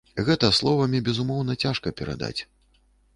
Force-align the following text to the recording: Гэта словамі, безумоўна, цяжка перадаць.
Гэта 0.27 0.47
словамі, 0.59 1.01
безумоўна, 1.09 1.57
цяжка 1.65 1.93
перадаць. 1.99 2.41